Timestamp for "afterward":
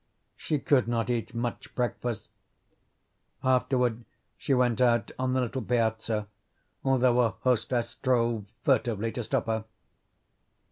3.43-4.03